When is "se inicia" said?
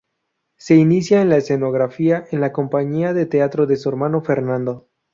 0.57-1.21